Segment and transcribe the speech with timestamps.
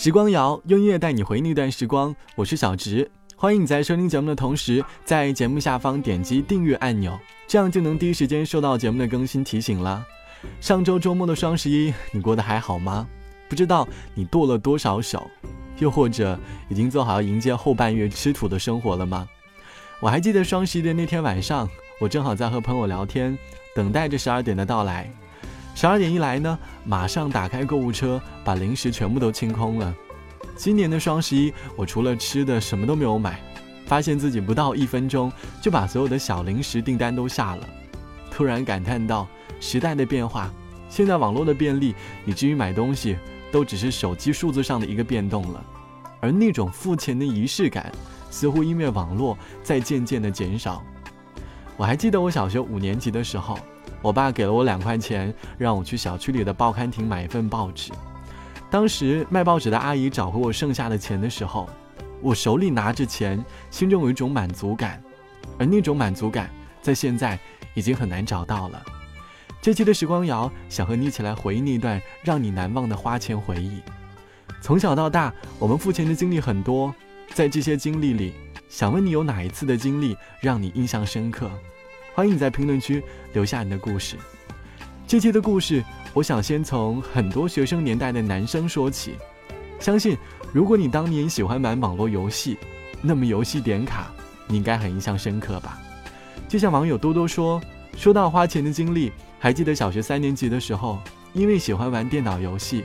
[0.00, 7.18] 时光谣用音乐带你回那段时光，我是小直，欢迎你在收听节目的同时，在节目下方点击订阅按钮，
[7.48, 10.06] 这样就能第一时间收到节目的更新提醒了。
[10.60, 13.08] 上周周末的双十一，你过得还好吗？
[13.48, 15.28] 不知道你剁了多少手，
[15.80, 16.38] 又或者
[16.68, 19.28] 已经做好要迎接后半月吃土的生活了吗？
[19.98, 21.68] 我还记得双十一的那天晚上，
[22.00, 23.36] 我正好在和朋友聊天，
[23.74, 25.12] 等待着十二点的到来。
[25.80, 29.94] 十二点一来呢，马上打开购物车，把零食全部都清空了。
[30.56, 33.40] 今年的双十一，我除了吃的什么都没有买，
[33.86, 35.30] 发现自己不到一分钟
[35.62, 37.68] 就把所有的小零食订单都下了。
[38.28, 39.28] 突然感叹到
[39.60, 40.50] 时代的变化，
[40.88, 41.94] 现在网络的便利，
[42.26, 43.16] 以至于买东西
[43.52, 45.64] 都只是手机数字上的一个变动了，
[46.18, 47.92] 而那种付钱的仪式感，
[48.32, 50.82] 似乎因为网络在渐渐的减少。
[51.76, 53.56] 我还记得我小学五年级的时候。
[54.02, 57.92] 我爸给了我两块钱，让我去小区里的报刊亭买一份报纸。
[58.70, 61.68] 当时卖报纸的阿姨找回我剩下的钱的时候，
[62.20, 65.02] 我手里拿着钱，心中有一种满足感，
[65.58, 66.50] 而那种满足感
[66.82, 67.38] 在现在
[67.74, 68.82] 已经很难找到了。
[69.60, 73.80] 这期的时光谣想和你一起来回忆那段让你难忘的花钱回忆。
[74.60, 76.94] 从小到大，我们付钱的经历很多，
[77.34, 78.34] 在这些经历里，
[78.68, 81.50] 想问你有哪一次的经历让你印象深刻？
[82.18, 83.00] 欢迎你在评论区
[83.32, 84.16] 留下你的故事。
[85.06, 89.14] 这期的故事，我想先从很多学生年代的男生说起。
[89.78, 90.18] 相信
[90.52, 92.58] 如果你当年喜欢玩网络游戏，
[93.00, 94.10] 那么游戏点卡
[94.48, 95.80] 你应该很印象深刻吧？
[96.48, 97.62] 就像网友多多说，
[97.96, 100.98] 说到花钱的经历，还记得小学三年级的时候，
[101.34, 102.82] 因为喜欢玩电脑游戏，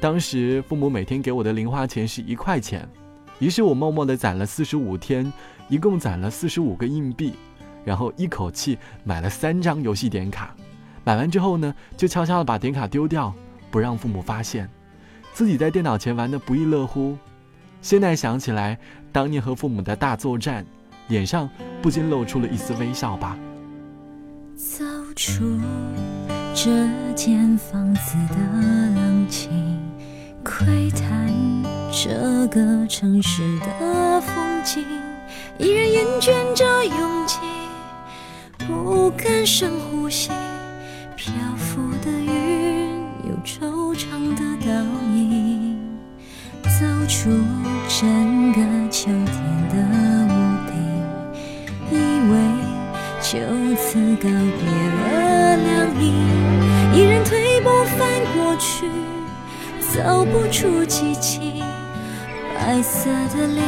[0.00, 2.88] 当时父母每天给我的零花钱是一块钱，
[3.38, 5.32] 于是我默默的攒了四十五天，
[5.68, 7.34] 一共攒了四十五个硬币。
[7.84, 10.54] 然后一口气买了三张游戏点卡，
[11.04, 13.34] 买完之后呢，就悄悄的把点卡丢掉，
[13.70, 14.68] 不让父母发现，
[15.32, 17.16] 自己在电脑前玩的不亦乐乎。
[17.80, 18.78] 现在想起来，
[19.10, 20.64] 当年和父母的大作战，
[21.08, 21.48] 脸上
[21.82, 23.36] 不禁露出了一丝微笑吧。
[24.54, 24.84] 走
[25.16, 25.58] 出
[26.54, 26.70] 这
[27.14, 28.36] 间房子的
[28.94, 29.50] 冷清，
[30.44, 31.28] 窥探
[31.90, 34.84] 这个城市的风景，
[35.58, 37.38] 依然厌倦着拥挤。
[38.72, 40.30] 不敢深呼吸，
[41.14, 42.88] 漂浮的云
[43.28, 44.70] 有惆怅的倒
[45.14, 45.78] 影，
[46.62, 47.28] 走出
[47.86, 48.58] 整个
[48.90, 49.36] 秋天
[49.68, 49.74] 的
[50.26, 50.32] 屋
[50.66, 50.72] 顶，
[51.90, 51.94] 以
[52.30, 52.32] 为
[53.20, 53.30] 就
[53.76, 56.02] 此告别了凉意，
[56.94, 58.00] 依然退不翻
[58.34, 58.88] 过去，
[59.80, 61.62] 走不出寂静，
[62.54, 63.62] 白色的脸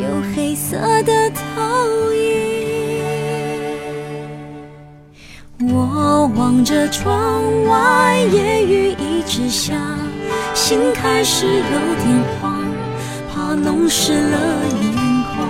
[0.00, 2.47] 有黑色的投影。
[5.70, 9.74] 我望着窗外，夜雨一直下，
[10.54, 12.56] 心开始有点慌，
[13.32, 14.38] 怕弄湿了
[14.80, 14.92] 眼
[15.34, 15.46] 眶。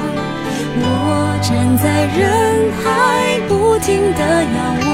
[0.80, 4.90] 我站在人海，不停地遥望，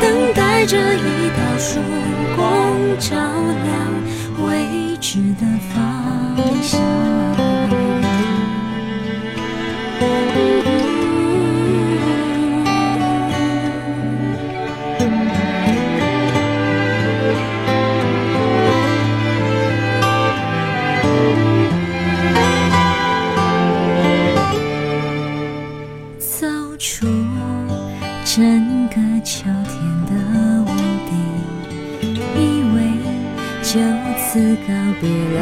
[0.00, 1.80] 等待着一道曙
[2.36, 2.46] 光
[2.98, 3.16] 照
[3.64, 5.76] 亮未知的方
[6.62, 7.37] 向。
[28.24, 29.74] 整个秋天
[30.06, 30.12] 的
[30.62, 30.66] 屋
[31.08, 31.12] 顶
[32.36, 32.38] 以
[32.74, 32.76] 为
[33.62, 33.80] 就
[34.18, 34.68] 此告
[35.00, 35.36] 别了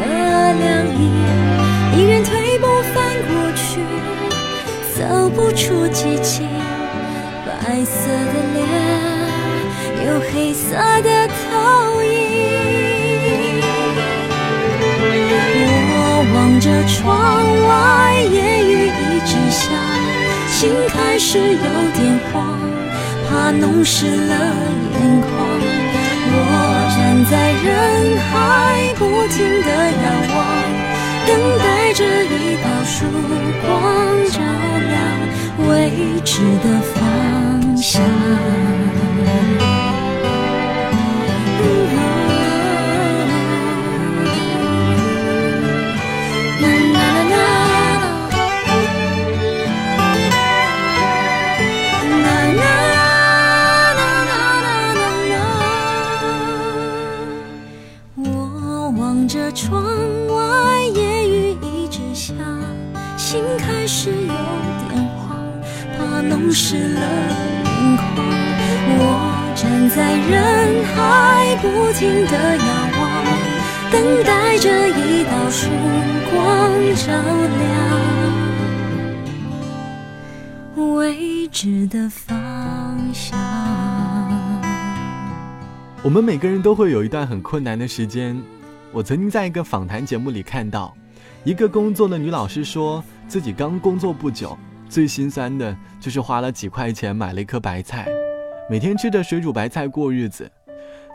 [0.53, 0.97] 凉意
[1.95, 2.95] 一人退步翻
[3.27, 3.81] 过去
[4.95, 6.47] 走不出寂静
[7.45, 8.57] 白色的脸
[10.05, 12.07] 有黑色的投影
[15.99, 16.01] 我
[16.33, 18.06] 望着窗外
[20.59, 21.47] 心开始有
[21.93, 22.57] 点慌，
[23.29, 24.33] 怕弄湿了
[24.91, 25.29] 眼眶。
[26.33, 26.35] 我
[26.97, 26.97] 站
[27.29, 28.33] 在人海，
[28.95, 29.69] 不停地
[30.01, 30.37] 仰望，
[31.27, 33.05] 等待着一道曙
[33.61, 33.67] 光
[34.31, 34.35] 照
[34.89, 34.97] 亮
[35.69, 35.69] 未
[36.25, 36.65] 知的
[36.95, 38.01] 方向。
[71.61, 72.65] 不停的遥
[72.99, 73.25] 望，
[73.91, 75.69] 等待着一道曙
[76.31, 76.35] 光
[76.95, 77.11] 照
[77.59, 77.67] 亮
[80.97, 83.37] 未知的方向。
[86.03, 88.39] 我们每个人都会有一段很困难的时间。
[88.91, 90.95] 我曾经在一个访谈节目里看到，
[91.43, 94.57] 一个工作的女老师说自己刚工作不久，
[94.87, 98.07] 最心酸的就是花了几块钱买了一颗白菜，
[98.69, 100.49] 每天吃着水煮白菜过日子。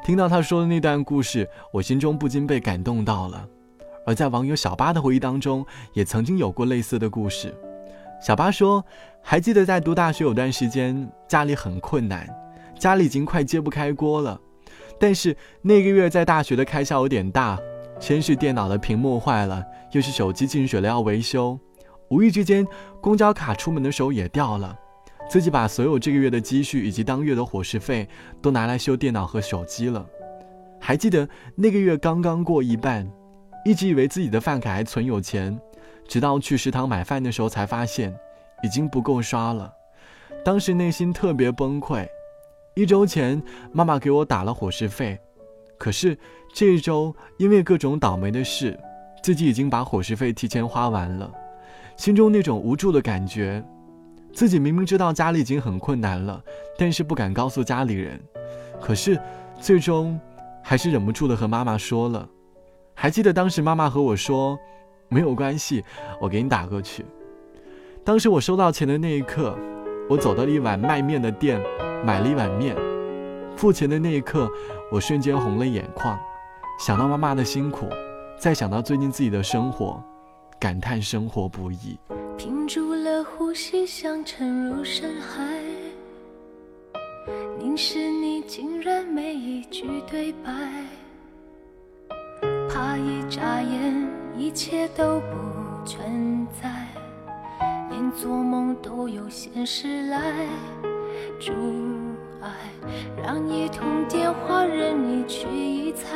[0.04, 3.46] 听到他说的那段故事，我心中不禁被感动到了。
[4.04, 7.54] 而在网友小八的回忆当中，也曾经有过类似的故事。
[8.20, 8.84] 小八说，
[9.22, 12.28] 还记得在读大学有段时间，家里很困难，
[12.76, 14.40] 家里已经快揭不开锅了。
[14.98, 17.56] 但是那个月在大学的开销有点大，
[18.00, 21.56] 先是电脑的屏幕坏了，又是手机进水了要维修，
[22.10, 22.66] 无意之间
[23.00, 24.76] 公交卡出门的时候也掉了，
[25.32, 28.06] 自己把所有这个月的积蓄以及当月的伙食费
[28.42, 30.06] 都拿来修电脑和手机了。
[30.78, 33.10] 还记得那个月刚刚过一半，
[33.64, 35.58] 一直以为自己的饭卡还存有钱，
[36.06, 38.14] 直到去食堂买饭的时候才发现，
[38.62, 39.72] 已经不够刷了，
[40.44, 42.06] 当时内心特别崩溃。
[42.74, 43.42] 一周前，
[43.72, 45.18] 妈妈给我打了伙食费，
[45.78, 46.14] 可是
[46.52, 48.78] 这一周因为各种倒霉的事，
[49.22, 51.32] 自己已经把伙食费提前花完了，
[51.96, 53.64] 心中那种无助的感觉，
[54.32, 56.42] 自己明明知道家里已经很困难了，
[56.78, 58.20] 但是不敢告诉家里人，
[58.80, 59.20] 可是
[59.60, 60.18] 最终
[60.62, 62.28] 还是忍不住的和妈妈说了。
[62.94, 64.58] 还记得当时妈妈和我说
[65.08, 65.84] ：“没有关系，
[66.20, 67.04] 我给你打过去。”
[68.04, 69.56] 当时我收到钱的那一刻，
[70.08, 71.60] 我走到了一碗卖面的店。
[72.04, 72.74] 买了一碗面，
[73.54, 74.50] 付钱的那一刻，
[74.90, 76.18] 我瞬间红了眼眶，
[76.80, 77.86] 想到妈妈的辛苦，
[78.36, 80.02] 再想到最近自己的生活，
[80.58, 81.96] 感叹生活不易。
[82.42, 85.44] 屏住了呼吸，想沉入深海，
[87.56, 90.50] 凝视你，竟然没一句对白，
[92.68, 96.68] 怕一眨眼，一切都不存在，
[97.90, 100.20] 连做梦都有现实来。
[101.38, 101.52] 阻
[102.40, 102.50] 碍，
[103.22, 106.08] 让一通电话任你去臆猜，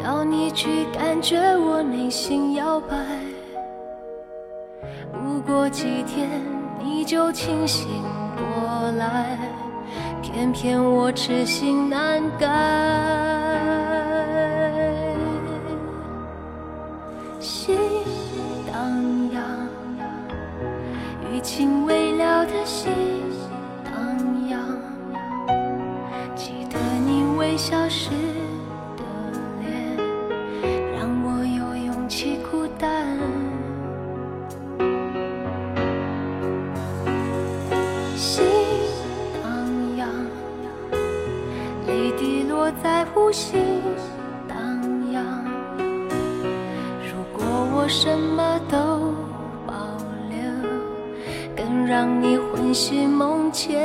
[0.00, 3.15] 要你去感觉我内心摇摆。
[5.46, 6.42] 过几天
[6.82, 7.86] 你就清醒
[8.36, 9.38] 过来，
[10.20, 12.46] 偏偏我痴心难改，
[43.26, 43.82] 无心
[44.46, 44.56] 荡
[45.10, 45.24] 漾。
[47.02, 47.44] 如果
[47.74, 48.76] 我什么都
[49.66, 49.74] 保
[50.30, 50.38] 留，
[51.56, 51.84] 更。
[51.84, 53.82] 让你魂系梦牵，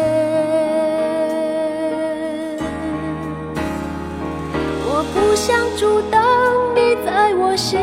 [4.85, 6.21] 我不想阻挡
[6.75, 7.79] 你在我心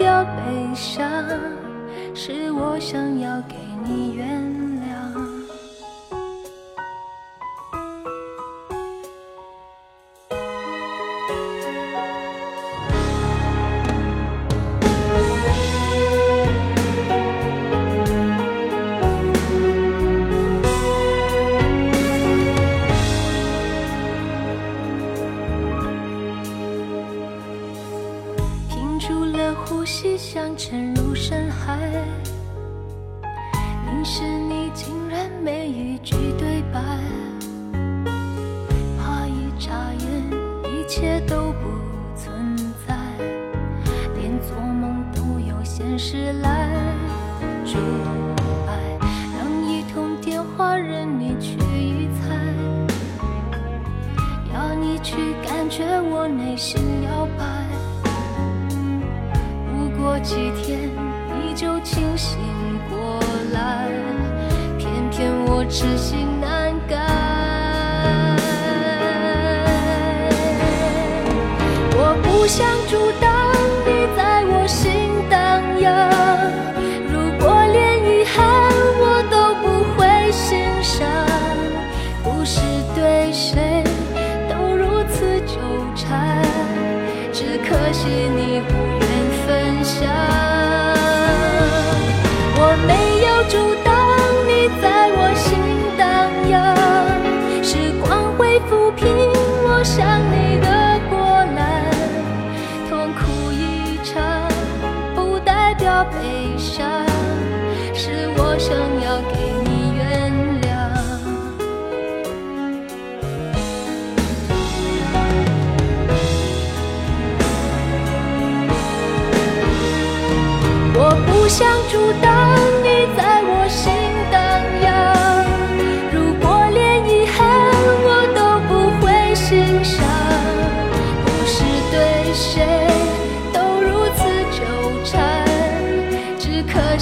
[0.00, 1.06] 不要悲伤，
[2.14, 3.54] 是我想要给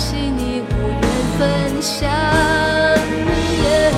[0.09, 1.03] 惜你无缘
[1.37, 2.09] 分享。
[3.61, 3.93] Yeah，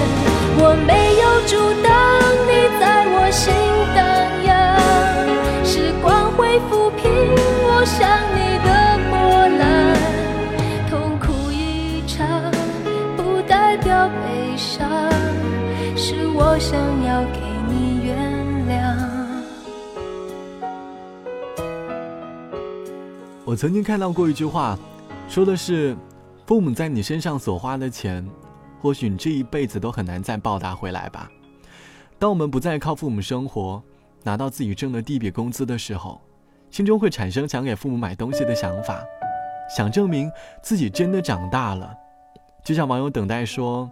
[0.58, 0.90] 我没
[1.22, 1.88] 有阻挡
[2.50, 2.50] 你
[2.80, 3.54] 在我心
[3.94, 3.98] 荡
[4.44, 4.50] 漾，
[5.64, 7.06] 时光会抚平
[7.62, 7.94] 我想
[8.34, 8.68] 你的
[9.08, 9.14] 波
[9.56, 9.62] 澜，
[10.90, 12.18] 痛苦一场
[13.16, 14.82] 不代表悲伤，
[15.96, 17.38] 是我想要给
[17.68, 18.18] 你原
[18.66, 18.74] 谅。
[23.44, 24.76] 我曾经看到过一句话，
[25.30, 25.96] 说的是，
[26.44, 28.28] 父母在你身上所花的钱，
[28.80, 31.30] 或许你这一辈子都很难再报答回来吧。
[32.18, 33.80] 当我们不再靠父母生活，
[34.24, 36.20] 拿到自己挣的第一笔工资的时候，
[36.68, 39.04] 心中会产生想给父母买东西的想法，
[39.76, 40.28] 想证明
[40.64, 41.94] 自己真的长大了。
[42.64, 43.88] 就像网友等待说，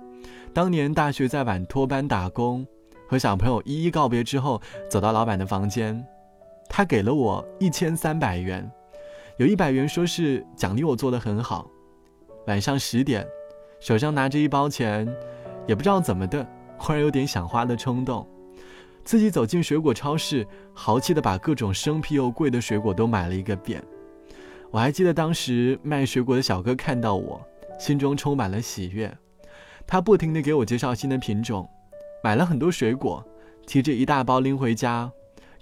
[0.53, 2.67] 当年大学在晚托班打工，
[3.09, 6.05] 和小朋友一一告别之后，走到老板的房间，
[6.69, 8.69] 他给了我一千三百元。
[9.39, 11.71] 有一百元说是奖励我做的很好。
[12.49, 13.25] 晚上十点，
[13.79, 15.09] 手上拿着一包钱，
[15.65, 16.45] 也不知道怎么的，
[16.77, 18.29] 忽然有点想花的冲动。
[19.05, 23.81] 自己走进水果超市，豪气的把各种生僻又贵的水果都买了一个遍。
[24.73, 27.41] 我还记得当时卖水果的小哥看到我，
[27.79, 29.17] 心中充满了喜悦。
[29.87, 31.67] 他不停的给我介绍新的品种，
[32.25, 33.25] 买了很多水果，
[33.69, 35.09] 提着一大包拎回家，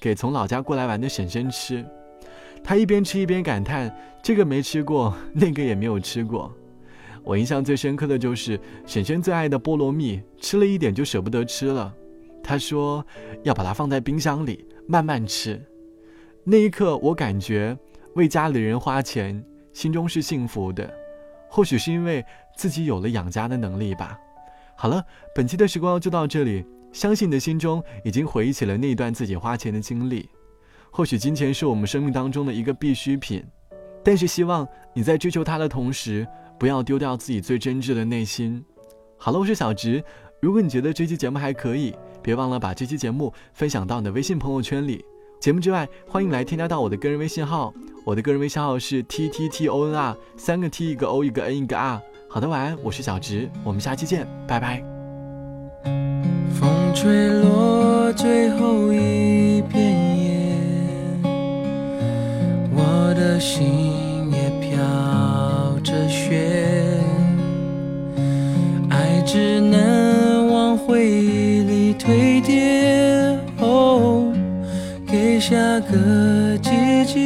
[0.01, 1.85] 给从老家过来玩的婶婶吃。
[2.69, 6.53] 他一边吃一边感叹：“这个没吃过， 那个也没有吃过。”
[7.23, 11.95] 我印象最深刻的就是婶婶最爱的菠萝蜜，吃了一点就舍不得吃了。
[12.43, 13.07] 她说
[13.45, 15.65] 要把它放在冰箱里慢慢吃。
[16.43, 17.79] 那一刻，我感觉
[18.15, 19.41] 为家里人花钱，
[19.73, 20.93] 心中是幸福的。
[21.49, 22.25] 或许是因为
[22.57, 24.19] 自己有了养家的能力吧。
[24.75, 25.05] 好了，
[25.37, 26.65] 本期的时光就到这里。
[26.93, 30.29] 相信你的心中已经回忆起了那段自己花钱的经历。
[30.97, 33.45] 或许金钱是我们生命当中的一个必需品，
[34.03, 36.27] 但是希望你在追求它的同时，
[36.59, 38.65] 不要丢掉自己最真挚的内心。
[39.19, 40.03] 好了，我是小直。
[40.41, 45.05] 如果你觉得这期节目还可以，别忘了把这期节目分享到你的微信朋友圈里。
[45.39, 47.75] 节目之外，欢迎来添加到我的个人微信号，
[48.07, 52.01] 我的个人微信号是 t t t o n r，三个 t 一个 o 一个 n 一个 r。
[52.27, 54.83] 好的，晚安，我是小直，我们下期见，拜拜。
[56.59, 60.16] 风吹落最后一片叶
[63.17, 64.79] 的心也飘
[65.83, 67.01] 着雪，
[68.91, 74.31] 爱只能往回忆里堆叠，哦，
[75.07, 76.71] 给下个季
[77.07, 77.17] 节。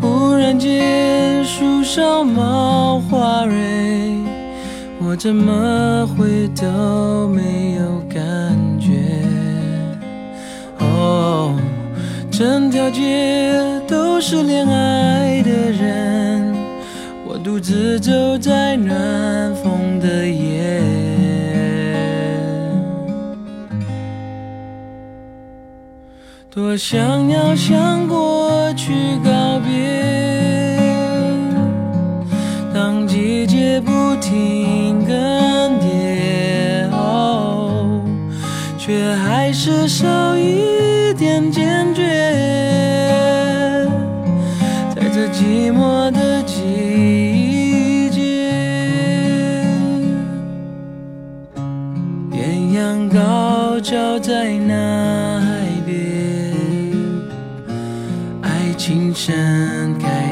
[0.00, 4.16] 忽然间，树上冒花蕊。
[5.04, 8.00] 我怎么会都没有
[12.42, 13.54] 整条街
[13.86, 16.52] 都是恋爱的人，
[17.24, 20.82] 我独自走在暖风的夜，
[26.52, 28.92] 多想要向过去
[29.24, 30.80] 告别。
[32.74, 38.02] 当季节不停更迭，哦，
[38.76, 40.31] 却还是少
[52.72, 56.54] 艳阳高照在那海边，
[58.40, 60.31] 爱情盛开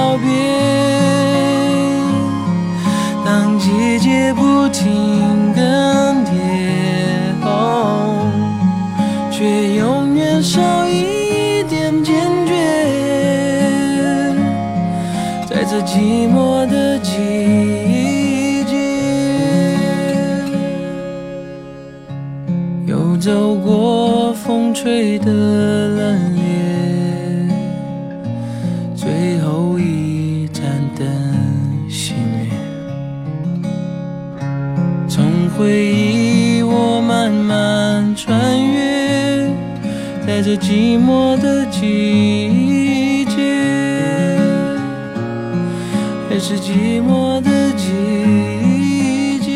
[46.43, 49.51] 是寂寞的季节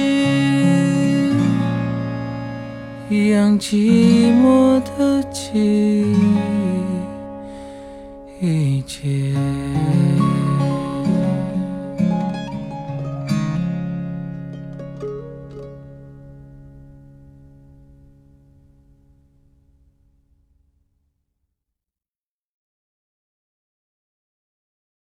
[3.10, 6.06] 一样寂寞的季
[8.86, 9.34] 节